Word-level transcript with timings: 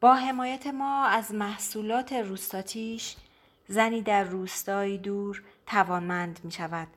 با 0.00 0.14
حمایت 0.14 0.66
ما 0.66 1.06
از 1.06 1.34
محصولات 1.34 2.12
روستاتیش 2.12 3.16
زنی 3.68 4.02
در 4.02 4.24
روستایی 4.24 4.98
دور 4.98 5.42
توانمند 5.66 6.40
می 6.44 6.52
شود 6.52 6.88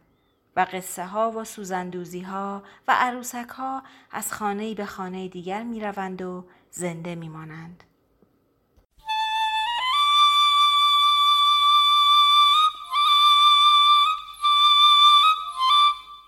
و 0.55 0.67
قصه 0.73 1.05
ها 1.05 1.31
و 1.31 1.43
سوزندوزی 1.43 2.21
ها 2.21 2.63
و 2.87 2.95
عروسک 2.97 3.49
ها 3.49 3.83
از 4.11 4.33
خانه 4.33 4.73
به 4.73 4.85
خانه 4.85 5.27
دیگر 5.27 5.63
می 5.63 5.79
روند 5.79 6.21
و 6.21 6.45
زنده 6.71 7.15
می 7.15 7.29
مانند. 7.29 7.83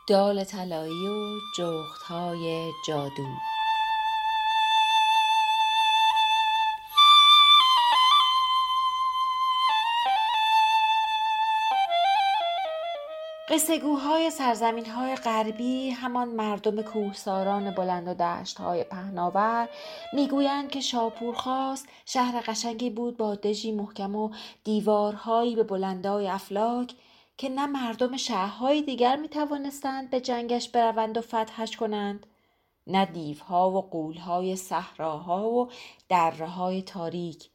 دال 0.07 0.43
طلایی 0.43 1.07
و 1.07 1.39
جغت 1.57 2.01
های 2.03 2.71
جادو 2.87 3.27
قصهگوهای 13.51 14.29
سرزمین 14.29 14.85
های 14.85 15.15
غربی 15.15 15.89
همان 15.89 16.27
مردم 16.27 16.81
کوهساران 16.81 17.71
بلند 17.71 18.07
و 18.07 18.13
دشت 18.13 18.57
های 18.57 18.83
پهناور 18.83 19.69
می‌گویند 20.13 20.69
که 20.69 20.81
شاپور 20.81 21.35
خواست 21.35 21.87
شهر 22.05 22.43
قشنگی 22.47 22.89
بود 22.89 23.17
با 23.17 23.35
دژی 23.35 23.71
محکم 23.71 24.15
و 24.15 24.29
دیوارهایی 24.63 25.55
به 25.55 25.63
بلندای 25.63 26.27
افلاک 26.27 26.93
که 27.37 27.49
نه 27.49 27.65
مردم 27.65 28.17
شهرهای 28.17 28.81
دیگر 28.81 29.15
می 29.15 29.29
توانستند 29.29 30.09
به 30.09 30.21
جنگش 30.21 30.69
بروند 30.69 31.17
و 31.17 31.21
فتحش 31.21 31.77
کنند 31.77 32.25
نه 32.87 33.05
دیوها 33.05 33.71
و 33.71 33.81
قولهای 33.81 34.55
صحراها 34.55 35.49
و 35.49 35.69
درهای 36.09 36.81
تاریک. 36.81 37.50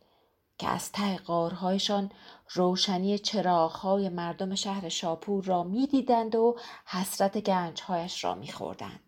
که 0.58 0.68
از 0.68 0.92
ته 0.92 1.16
قارهایشان 1.16 2.10
روشنی 2.54 3.18
چراغهای 3.18 4.08
مردم 4.08 4.54
شهر 4.54 4.88
شاپور 4.88 5.44
را 5.44 5.62
می‌دیدند 5.62 6.34
و 6.34 6.56
حسرت 6.86 7.38
گنجهایش 7.38 8.24
را 8.24 8.34
میخوردند 8.34 9.06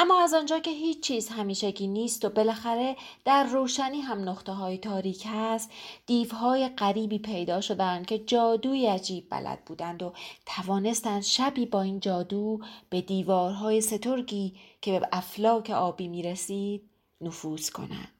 اما 0.00 0.22
از 0.22 0.34
آنجا 0.34 0.58
که 0.58 0.70
هیچ 0.70 1.00
چیز 1.00 1.28
همیشگی 1.28 1.86
نیست 1.86 2.24
و 2.24 2.28
بالاخره 2.28 2.96
در 3.24 3.44
روشنی 3.44 4.00
هم 4.00 4.28
نقطه 4.28 4.52
های 4.52 4.78
تاریک 4.78 5.24
هست 5.26 5.70
دیوهای 6.06 6.68
غریبی 6.68 7.18
پیدا 7.18 7.60
شدند 7.60 8.06
که 8.06 8.18
جادوی 8.18 8.86
عجیب 8.86 9.26
بلد 9.30 9.64
بودند 9.64 10.02
و 10.02 10.12
توانستند 10.46 11.22
شبی 11.22 11.66
با 11.66 11.82
این 11.82 12.00
جادو 12.00 12.60
به 12.90 13.00
دیوارهای 13.00 13.80
سترگی 13.80 14.54
که 14.82 15.00
به 15.00 15.08
افلاک 15.12 15.70
آبی 15.70 16.08
می 16.08 16.22
رسید 16.22 16.90
نفوذ 17.20 17.70
کنند. 17.70 18.17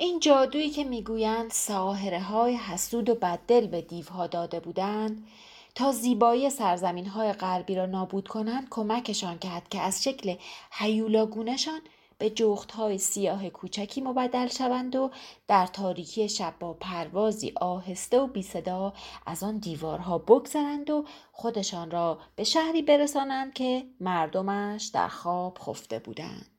این 0.00 0.20
جادویی 0.20 0.70
که 0.70 0.84
می‌گویند 0.84 1.50
ساهره 1.50 2.20
های 2.20 2.54
حسود 2.54 3.08
و 3.08 3.14
بددل 3.14 3.66
به 3.66 3.80
دیوها 3.80 4.26
داده 4.26 4.60
بودند 4.60 5.26
تا 5.74 5.92
زیبایی 5.92 6.50
سرزمین 6.50 7.06
های 7.06 7.32
غربی 7.32 7.74
را 7.74 7.86
نابود 7.86 8.28
کنند 8.28 8.66
کمکشان 8.70 9.38
کرد 9.38 9.68
که 9.68 9.80
از 9.80 10.04
شکل 10.04 10.34
حیولاگونشان 10.70 11.80
به 12.18 12.30
جغت 12.30 12.72
های 12.72 12.98
سیاه 12.98 13.50
کوچکی 13.50 14.00
مبدل 14.00 14.48
شوند 14.48 14.96
و 14.96 15.10
در 15.48 15.66
تاریکی 15.66 16.28
شب 16.28 16.54
با 16.60 16.72
پروازی 16.72 17.52
آهسته 17.56 18.20
و 18.20 18.26
بی 18.26 18.42
صدا 18.42 18.92
از 19.26 19.42
آن 19.42 19.58
دیوارها 19.58 20.18
بگذرند 20.18 20.90
و 20.90 21.04
خودشان 21.32 21.90
را 21.90 22.18
به 22.36 22.44
شهری 22.44 22.82
برسانند 22.82 23.54
که 23.54 23.84
مردمش 24.00 24.86
در 24.86 25.08
خواب 25.08 25.58
خفته 25.58 25.98
بودند. 25.98 26.57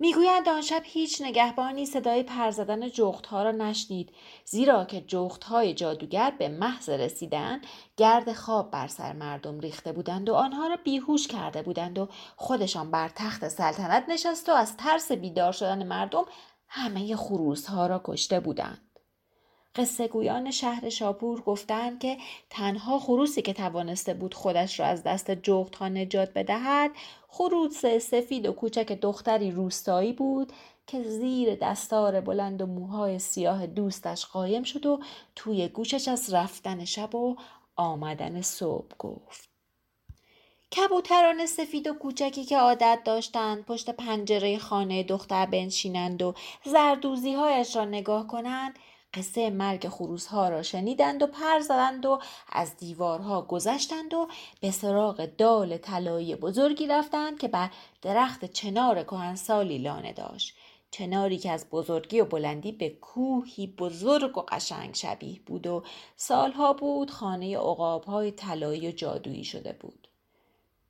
می‌گویند 0.00 0.48
آن 0.48 0.60
شب 0.60 0.82
هیچ 0.84 1.22
نگهبانی 1.22 1.86
صدای 1.86 2.22
پر 2.22 2.50
زدن 2.50 2.90
ها 3.30 3.42
را 3.42 3.50
نشنید 3.50 4.12
زیرا 4.44 4.84
که 4.84 5.04
های 5.48 5.74
جادوگر 5.74 6.30
به 6.38 6.48
محض 6.48 6.88
رسیدن 6.88 7.60
گرد 7.96 8.32
خواب 8.32 8.70
بر 8.70 8.86
سر 8.86 9.12
مردم 9.12 9.60
ریخته 9.60 9.92
بودند 9.92 10.28
و 10.28 10.34
آنها 10.34 10.66
را 10.66 10.76
بیهوش 10.84 11.26
کرده 11.26 11.62
بودند 11.62 11.98
و 11.98 12.08
خودشان 12.36 12.90
بر 12.90 13.08
تخت 13.08 13.48
سلطنت 13.48 14.04
نشست 14.08 14.48
و 14.48 14.52
از 14.52 14.76
ترس 14.76 15.12
بیدار 15.12 15.52
شدن 15.52 15.86
مردم 15.86 16.24
همه 16.68 17.16
ها 17.68 17.86
را 17.86 18.00
کشته 18.04 18.40
بودند. 18.40 18.87
قصه 19.78 20.08
گویان 20.08 20.50
شهر 20.50 20.88
شاپور 20.88 21.40
گفتند 21.40 21.98
که 21.98 22.18
تنها 22.50 22.98
خروسی 22.98 23.42
که 23.42 23.52
توانسته 23.52 24.14
بود 24.14 24.34
خودش 24.34 24.80
را 24.80 24.86
از 24.86 25.02
دست 25.02 25.30
جغت 25.30 25.76
ها 25.76 25.88
نجات 25.88 26.32
بدهد 26.32 26.90
خروس 27.28 27.86
سفید 27.86 28.46
و 28.46 28.52
کوچک 28.52 28.92
دختری 28.92 29.50
روستایی 29.50 30.12
بود 30.12 30.52
که 30.86 31.02
زیر 31.02 31.54
دستار 31.54 32.20
بلند 32.20 32.62
و 32.62 32.66
موهای 32.66 33.18
سیاه 33.18 33.66
دوستش 33.66 34.26
قایم 34.26 34.62
شد 34.62 34.86
و 34.86 35.00
توی 35.36 35.68
گوشش 35.68 36.08
از 36.08 36.34
رفتن 36.34 36.84
شب 36.84 37.14
و 37.14 37.36
آمدن 37.76 38.42
صبح 38.42 38.96
گفت. 38.98 39.48
کبوتران 40.76 41.46
سفید 41.46 41.86
و 41.86 41.94
کوچکی 41.94 42.44
که 42.44 42.58
عادت 42.58 43.00
داشتند 43.04 43.64
پشت 43.64 43.90
پنجره 43.90 44.58
خانه 44.58 45.02
دختر 45.02 45.46
بنشینند 45.46 46.22
و 46.22 46.34
زردوزی 46.64 47.34
هایش 47.34 47.76
را 47.76 47.84
نگاه 47.84 48.26
کنند 48.26 48.78
قصه 49.14 49.50
مرگ 49.50 49.86
ها 50.30 50.48
را 50.48 50.62
شنیدند 50.62 51.22
و 51.22 51.26
پر 51.26 51.60
زدند 51.60 52.06
و 52.06 52.20
از 52.52 52.76
دیوارها 52.76 53.42
گذشتند 53.42 54.14
و 54.14 54.28
به 54.60 54.70
سراغ 54.70 55.24
دال 55.24 55.76
طلایی 55.76 56.36
بزرگی 56.36 56.86
رفتند 56.86 57.38
که 57.38 57.48
بر 57.48 57.70
درخت 58.02 58.44
چنار 58.44 59.02
کهنسالی 59.02 59.78
لانه 59.78 60.12
داشت. 60.12 60.54
چناری 60.90 61.38
که 61.38 61.50
از 61.50 61.66
بزرگی 61.70 62.20
و 62.20 62.24
بلندی 62.24 62.72
به 62.72 62.90
کوهی 62.90 63.66
بزرگ 63.66 64.38
و 64.38 64.44
قشنگ 64.48 64.94
شبیه 64.94 65.40
بود 65.46 65.66
و 65.66 65.84
سالها 66.16 66.72
بود 66.72 67.10
خانه 67.10 67.58
عقابهای 67.58 68.30
طلایی 68.30 68.88
و 68.88 68.90
جادویی 68.90 69.44
شده 69.44 69.72
بود. 69.72 70.07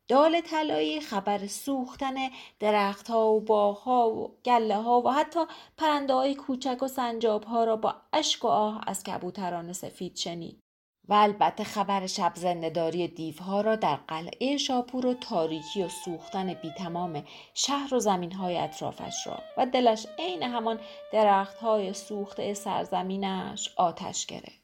دال 0.09 0.41
طلایی 0.41 1.01
خبر 1.01 1.47
سوختن 1.47 2.15
درختها 2.61 3.33
و 3.33 3.41
باغها 3.41 4.11
و 4.11 4.39
گله 4.45 4.77
ها 4.77 5.01
و 5.01 5.13
حتی 5.13 5.41
پرنده 5.77 6.15
های 6.15 6.35
کوچک 6.35 6.83
و 6.83 6.89
سنجاب 6.89 7.45
ها 7.45 7.65
را 7.65 7.77
با 7.77 7.95
اشک 8.13 8.45
و 8.45 8.49
آه 8.49 8.81
از 8.87 9.05
کبوتران 9.05 9.73
سفید 9.73 10.17
شنید 10.17 10.63
و 11.09 11.13
البته 11.15 11.65
خبر 11.65 12.07
شب 12.07 12.33
زندهداری 12.35 13.09
دیوها 13.09 13.61
را 13.61 13.77
در 13.77 13.97
قلعه 13.97 14.57
شاپور 14.57 15.07
و 15.07 15.15
تاریکی 15.15 15.83
و 15.83 15.89
سوختن 15.89 16.55
بی 16.55 16.71
تمام 16.71 17.25
شهر 17.55 17.95
و 17.95 17.99
زمین 17.99 18.33
های 18.33 18.59
اطرافش 18.59 19.27
را 19.27 19.39
و 19.57 19.67
دلش 19.67 20.07
عین 20.19 20.43
همان 20.43 20.81
درخت 21.13 21.57
های 21.57 21.93
سوخته 21.93 22.55
سرزمینش 22.55 23.75
آتش 23.77 24.27
گرفت. 24.27 24.59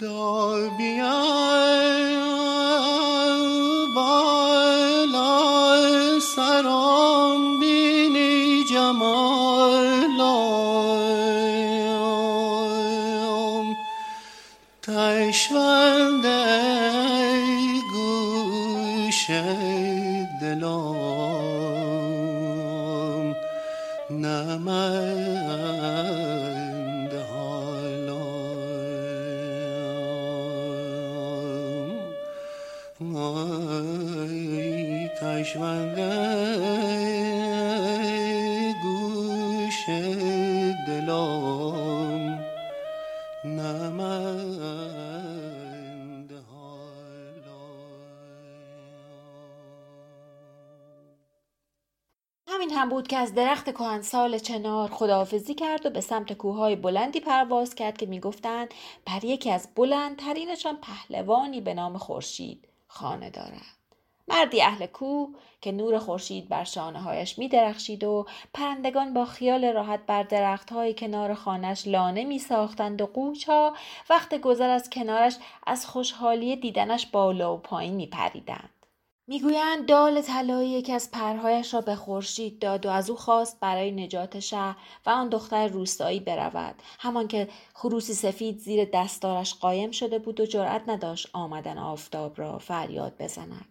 دار 0.00 0.70
بالا 3.96 5.40
سرام 6.20 7.60
بینی 7.60 8.64
جمالم 8.64 10.16
تشونده 14.82 16.44
گوش 17.92 19.30
دلم 20.40 20.96
نمند 24.10 26.25
گوش 38.82 39.88
دلم 40.86 42.44
نمند 43.44 44.46
همین 52.48 52.70
هم 52.70 52.88
بود 52.88 53.08
که 53.08 53.16
از 53.16 53.34
درخت 53.34 53.70
کهنسال 53.70 54.38
چنار 54.38 54.90
خداحافظی 54.90 55.54
کرد 55.54 55.86
و 55.86 55.90
به 55.90 56.00
سمت 56.00 56.32
کوههای 56.32 56.76
بلندی 56.76 57.20
پرواز 57.20 57.74
کرد 57.74 57.98
که 57.98 58.06
می‌گفتند 58.06 58.74
بر 59.06 59.24
یکی 59.24 59.50
از 59.50 59.68
بلندترینشان 59.74 60.76
پهلوانی 60.76 61.60
به 61.60 61.74
نام 61.74 61.98
خورشید. 61.98 62.75
خانه 62.96 63.30
دارد 63.30 63.76
مردی 64.28 64.62
اهل 64.62 64.86
کوه 64.86 65.34
که 65.60 65.72
نور 65.72 65.98
خورشید 65.98 66.48
بر 66.48 66.64
شانه 66.64 67.02
هایش 67.02 67.38
می 67.38 67.48
درخشید 67.48 68.04
و 68.04 68.26
پرندگان 68.54 69.14
با 69.14 69.24
خیال 69.24 69.64
راحت 69.64 70.00
بر 70.06 70.22
درخت 70.22 70.72
های 70.72 70.94
کنار 70.94 71.34
خانش 71.34 71.86
لانه 71.86 72.24
می 72.24 72.38
ساختند 72.38 73.02
و 73.02 73.06
قوچ 73.06 73.48
ها 73.48 73.76
وقت 74.10 74.34
گذر 74.34 74.70
از 74.70 74.90
کنارش 74.90 75.36
از 75.66 75.86
خوشحالی 75.86 76.56
دیدنش 76.56 77.06
بالا 77.06 77.54
و 77.54 77.58
پایین 77.58 77.94
می 77.94 78.06
پریدند. 78.06 78.75
می‌گویند 79.28 79.86
دال 79.86 80.20
طلایی 80.20 80.70
یکی 80.70 80.92
از 80.92 81.10
پرهایش 81.10 81.74
را 81.74 81.80
به 81.80 81.94
خورشید 81.94 82.58
داد 82.58 82.86
و 82.86 82.90
از 82.90 83.10
او 83.10 83.16
خواست 83.16 83.60
برای 83.60 83.90
نجات 83.90 84.40
شهر 84.40 84.76
و 85.06 85.10
آن 85.10 85.28
دختر 85.28 85.68
روستایی 85.68 86.20
برود. 86.20 86.82
همان 86.98 87.28
که 87.28 87.48
خروسی 87.74 88.14
سفید 88.14 88.58
زیر 88.58 88.84
دستارش 88.94 89.54
قایم 89.54 89.90
شده 89.90 90.18
بود 90.18 90.40
و 90.40 90.46
جرأت 90.46 90.82
نداشت 90.86 91.28
آمدن 91.32 91.78
آفتاب 91.78 92.38
را 92.38 92.58
فریاد 92.58 93.16
بزند. 93.18 93.66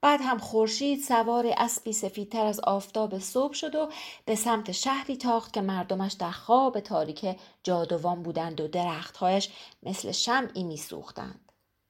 بعد 0.00 0.20
هم 0.22 0.38
خورشید 0.38 1.00
سوار 1.00 1.54
اسبی 1.56 1.92
سفیدتر 1.92 2.46
از 2.46 2.60
آفتاب 2.60 3.18
صبح 3.18 3.52
شد 3.52 3.74
و 3.74 3.88
به 4.24 4.34
سمت 4.34 4.72
شهری 4.72 5.16
تاخت 5.16 5.52
که 5.52 5.60
مردمش 5.60 6.12
در 6.12 6.30
خواب 6.30 6.80
تاریک 6.80 7.36
جادوان 7.62 8.22
بودند 8.22 8.60
و 8.60 8.68
درختهایش 8.68 9.50
مثل 9.82 10.12
شمعی 10.12 10.64
میسوختند. 10.64 11.47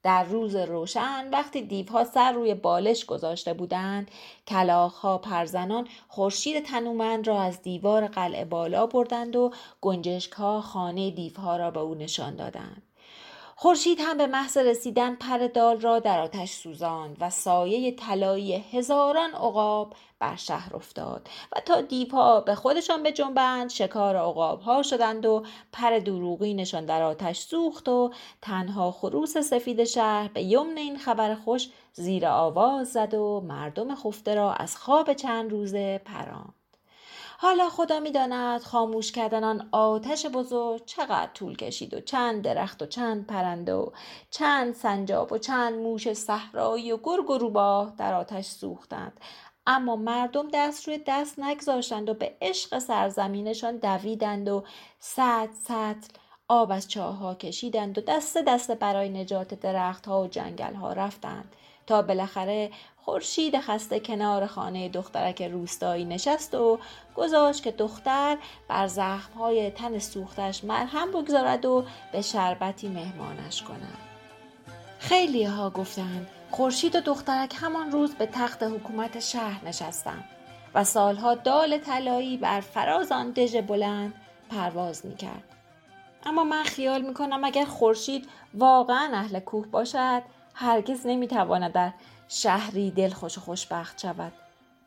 در 0.08 0.24
روز 0.24 0.56
روشن 0.56 1.30
وقتی 1.30 1.62
دیوها 1.62 2.04
سر 2.04 2.32
روی 2.32 2.54
بالش 2.54 3.04
گذاشته 3.04 3.54
بودند 3.54 4.10
کلاخها 4.46 5.18
پرزنان 5.18 5.88
خورشید 6.08 6.64
تنومند 6.64 7.28
را 7.28 7.42
از 7.42 7.62
دیوار 7.62 8.06
قلعه 8.06 8.44
بالا 8.44 8.86
بردند 8.86 9.36
و 9.36 9.50
گنجشکها 9.80 10.60
خانه 10.60 11.10
دیوها 11.10 11.56
را 11.56 11.70
به 11.70 11.80
او 11.80 11.94
نشان 11.94 12.36
دادند. 12.36 12.87
خورشید 13.60 13.98
هم 14.00 14.16
به 14.16 14.26
محض 14.26 14.56
رسیدن 14.56 15.14
پر 15.14 15.38
دال 15.46 15.80
را 15.80 15.98
در 15.98 16.20
آتش 16.20 16.52
سوزاند 16.52 17.16
و 17.20 17.30
سایه 17.30 17.92
طلایی 17.92 18.52
هزاران 18.52 19.30
عقاب 19.30 19.94
بر 20.18 20.36
شهر 20.36 20.76
افتاد 20.76 21.28
و 21.56 21.60
تا 21.60 21.80
دیوها 21.80 22.40
به 22.40 22.54
خودشان 22.54 23.02
بجنبند 23.02 23.70
شکار 23.70 24.16
عقاب 24.16 24.60
ها 24.60 24.82
شدند 24.82 25.26
و 25.26 25.44
پر 25.72 25.98
دروغینشان 25.98 26.86
در 26.86 27.02
آتش 27.02 27.38
سوخت 27.38 27.88
و 27.88 28.12
تنها 28.42 28.90
خروس 28.90 29.38
سفید 29.38 29.84
شهر 29.84 30.28
به 30.28 30.42
یمن 30.42 30.76
این 30.76 30.98
خبر 30.98 31.34
خوش 31.34 31.68
زیر 31.92 32.26
آواز 32.26 32.92
زد 32.92 33.14
و 33.14 33.40
مردم 33.40 33.94
خفته 33.94 34.34
را 34.34 34.52
از 34.52 34.76
خواب 34.76 35.12
چند 35.12 35.50
روزه 35.50 36.00
پران. 36.04 36.54
حالا 37.40 37.68
خدا 37.68 38.00
می‌داند 38.00 38.62
خاموش 38.62 39.12
کردن 39.12 39.44
آن 39.44 39.68
آتش 39.72 40.26
بزرگ 40.26 40.84
چقدر 40.84 41.30
طول 41.34 41.56
کشید 41.56 41.94
و 41.94 42.00
چند 42.00 42.42
درخت 42.42 42.82
و 42.82 42.86
چند 42.86 43.26
پرنده 43.26 43.74
و 43.74 43.90
چند 44.30 44.74
سنجاب 44.74 45.32
و 45.32 45.38
چند 45.38 45.74
موش 45.74 46.12
صحرایی 46.12 46.92
و 46.92 46.98
گرگ 47.02 47.30
و 47.30 47.38
روباه 47.38 47.94
در 47.98 48.14
آتش 48.14 48.44
سوختند. 48.46 49.20
اما 49.66 49.96
مردم 49.96 50.48
دست 50.52 50.88
روی 50.88 51.00
دست 51.06 51.38
نگذاشتند 51.38 52.08
و 52.08 52.14
به 52.14 52.36
عشق 52.42 52.78
سرزمینشان 52.78 53.76
دویدند 53.76 54.48
و 54.48 54.64
سطل 54.98 55.52
سطل 55.52 56.08
آب 56.48 56.70
از 56.70 56.88
چاه 56.88 57.38
کشیدند 57.38 57.98
و 57.98 58.00
دست 58.00 58.38
دست 58.38 58.70
برای 58.70 59.08
نجات 59.08 59.54
درختها 59.54 60.22
و 60.22 60.26
جنگل 60.26 60.74
ها 60.74 60.92
رفتند. 60.92 61.56
تا 61.86 62.02
بالاخره 62.02 62.70
خورشید 63.08 63.60
خسته 63.60 64.00
کنار 64.00 64.46
خانه 64.46 64.88
دخترک 64.88 65.42
روستایی 65.42 66.04
نشست 66.04 66.54
و 66.54 66.78
گذاشت 67.16 67.62
که 67.62 67.70
دختر 67.70 68.38
بر 68.68 68.86
زخمهای 68.86 69.70
تن 69.70 69.98
سوختش 69.98 70.64
مرهم 70.64 71.10
بگذارد 71.10 71.64
و 71.64 71.84
به 72.12 72.22
شربتی 72.22 72.88
مهمانش 72.88 73.62
کند. 73.62 73.98
خیلی 74.98 75.44
ها 75.44 75.70
گفتند 75.70 76.28
خورشید 76.50 76.96
و 76.96 77.00
دخترک 77.00 77.54
همان 77.60 77.92
روز 77.92 78.14
به 78.14 78.26
تخت 78.26 78.62
حکومت 78.62 79.20
شهر 79.20 79.64
نشستند 79.64 80.24
و 80.74 80.84
سالها 80.84 81.34
دال 81.34 81.78
طلایی 81.78 82.36
بر 82.36 82.60
فراز 82.60 83.12
آن 83.12 83.30
دژ 83.30 83.56
بلند 83.56 84.14
پرواز 84.50 85.06
می‌کرد. 85.06 85.44
اما 86.26 86.44
من 86.44 86.62
خیال 86.62 87.02
می‌کنم 87.02 87.44
اگر 87.44 87.64
خورشید 87.64 88.28
واقعا 88.54 89.10
اهل 89.12 89.40
کوه 89.40 89.66
باشد 89.66 90.22
هرگز 90.54 91.06
نمی‌تواند 91.06 91.72
در 91.72 91.90
شهری 92.28 92.90
دلخوش 92.90 93.38
و 93.38 93.40
خوشبخت 93.40 94.00
شود 94.00 94.32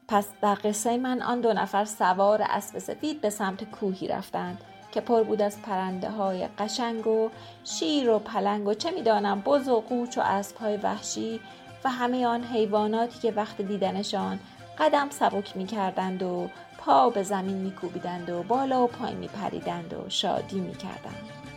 پس 0.07 0.27
در 0.41 0.57
قصه 0.63 0.97
من 0.97 1.21
آن 1.21 1.41
دو 1.41 1.53
نفر 1.53 1.85
سوار 1.85 2.41
اسب 2.49 2.79
سفید 2.79 3.21
به 3.21 3.29
سمت 3.29 3.63
کوهی 3.63 4.07
رفتند 4.07 4.63
که 4.91 5.01
پر 5.01 5.23
بود 5.23 5.41
از 5.41 5.61
پرنده 5.61 6.09
های 6.09 6.47
قشنگ 6.47 7.07
و 7.07 7.29
شیر 7.63 8.09
و 8.09 8.19
پلنگ 8.19 8.67
و 8.67 8.73
چه 8.73 8.91
می‌دانم 8.91 9.41
بز 9.41 9.67
و 9.67 9.81
قوچ 9.81 10.17
و 10.17 10.21
اسب 10.21 10.57
های 10.57 10.77
وحشی 10.77 11.39
و 11.83 11.89
همه 11.89 12.25
آن 12.25 12.43
حیواناتی 12.43 13.19
که 13.19 13.31
وقت 13.31 13.61
دیدنشان 13.61 14.39
قدم 14.79 15.09
سبک 15.09 15.57
می 15.57 15.65
کردند 15.65 16.23
و 16.23 16.49
پا 16.77 17.09
به 17.09 17.23
زمین 17.23 17.57
می 17.57 17.71
کوبیدند 17.71 18.29
و 18.29 18.43
بالا 18.43 18.83
و 18.83 18.87
پایین 18.87 19.17
می 19.17 19.27
پریدند 19.27 19.93
و 19.93 20.09
شادی 20.09 20.59
می 20.59 20.75
کردند. 20.75 21.50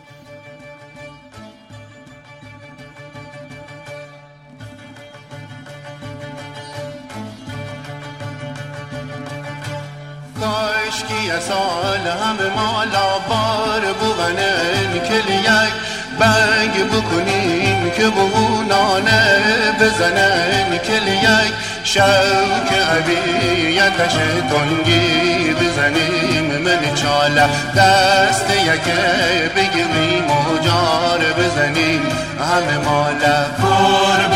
کاشکی 11.05 11.31
سال 11.49 12.07
همه 12.07 12.55
مالا 12.57 13.19
بار 13.29 13.93
بوغنن 13.93 14.99
کل 15.09 15.33
یک 15.33 15.75
بنگ 16.19 16.89
بکنیم 16.91 17.91
که 17.91 18.03
بهونانه 18.03 19.41
بزنن 19.81 20.79
کل 20.79 21.09
یک 21.09 21.53
شوک 21.85 22.73
عبیتش 22.97 24.15
تنگی 24.51 25.55
بزنیم 25.55 26.63
من 26.65 26.95
چاله. 26.95 27.49
دست 27.77 28.51
یکه 28.51 29.51
بگیریم 29.57 30.31
و 30.31 30.59
جار 30.59 31.21
بزنیم. 31.39 32.03
همه 32.41 32.79
ماله. 32.85 33.45
پر 33.63 34.29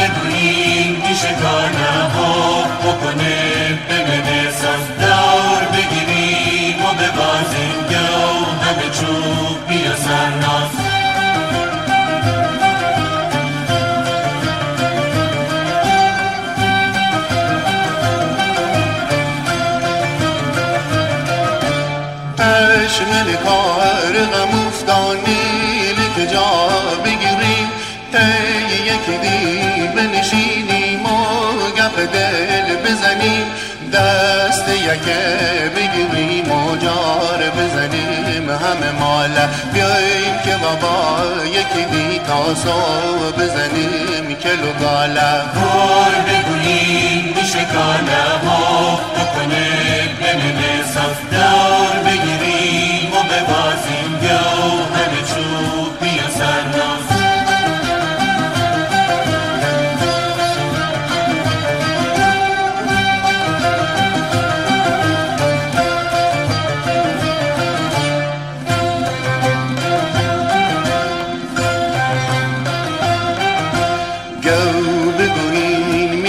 چشمن 22.98 23.36
کار 23.44 24.12
غم 24.12 24.66
افتانی 24.66 25.38
جا 26.32 26.68
بگیریم 27.04 27.68
تی 28.12 28.74
یک 28.84 29.20
دی 29.20 29.88
بنشینیم 29.96 31.06
و 31.06 31.70
گپ 31.76 32.12
دل 32.12 32.76
بزنیم 32.76 33.46
دست 33.92 34.68
یکه 34.68 35.20
بگیریم 35.76 36.52
و 36.52 36.76
جار 36.76 37.50
بزنیم. 37.58 38.50
همه 38.50 38.90
مال 39.00 39.48
بیاییم 39.72 40.38
که 40.44 40.56
بابا 40.56 41.44
یکی 41.46 41.84
دی 41.92 42.18
تاسو 42.18 42.72
بزنیم. 43.38 44.36
کلو 44.36 44.72
گاله 44.80 45.42
پر 45.54 46.14
بگوییم 46.28 47.34
میشه 47.36 47.64
کانه 47.64 48.44
ما 48.44 49.00
بکنه 49.16 49.66
بمینه 50.20 50.84
صف 50.94 51.32
دار 51.32 52.02
بگیریم. 52.04 52.37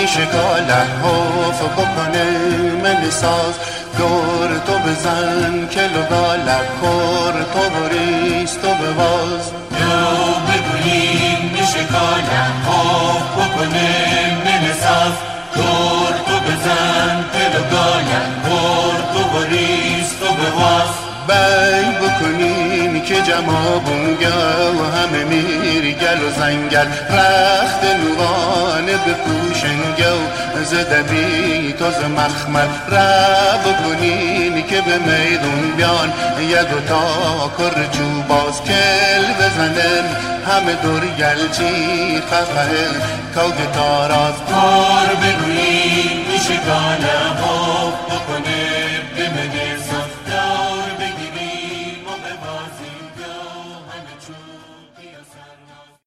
بگوین 0.10 0.22
میشه 0.22 0.26
کاله 0.26 1.02
حاف 1.04 1.62
بکنه 1.62 2.26
من 2.84 3.10
ساز. 3.10 3.54
دور 3.98 4.60
تو 4.66 4.80
بزن 4.80 5.68
کلو 5.68 6.04
گاله 6.10 6.58
کور 6.82 7.34
تو 7.54 7.70
بریز 7.70 8.54
تو 8.54 8.68
بواز 8.68 9.52
گو 9.52 10.34
بگوییم 10.48 11.52
میشه 11.52 11.84
کانه 11.84 12.44
خواب 12.66 13.32
بکنه 13.38 13.90
من 14.46 14.74
ساز. 14.74 15.14
دور 15.56 16.14
تو 16.28 16.40
بزن 16.40 17.24
پلو 17.34 17.64
گایم 17.72 18.32
بر 18.44 19.14
تو 19.14 19.24
بریز 19.30 20.10
تو 20.20 20.34
بواز 20.34 21.09
بی 21.28 22.08
بکنین 22.08 23.04
که 23.04 23.22
جمابونگا 23.22 24.74
و 24.74 24.84
همه 24.96 25.24
میر 25.24 25.94
گل 25.94 26.24
و 26.24 26.32
زنگل. 26.40 26.88
رخت 27.10 27.84
نوانه 27.84 28.94
بپوشنگا 28.94 30.16
زده 30.64 31.04
بی 31.04 31.74
توز 31.74 32.04
مخمل. 32.18 32.68
را 32.88 33.58
بکنین 33.66 34.68
که 34.68 34.82
به 34.82 34.98
میدون 34.98 35.72
بیان. 35.78 36.14
یه 36.50 36.64
دوتا 36.64 37.52
کر 37.58 37.80
باز 38.30 38.62
کل 38.64 39.34
بزنن 39.40 40.06
همه 40.48 40.74
دور 40.74 41.02
گلچی 41.06 42.22
خفه 42.32 42.70
کوگ 43.36 43.72
تاراز 43.74 44.34
کار 44.52 45.16
بگویین 45.16 46.26
میشه 46.32 46.60
گانه 46.66 47.42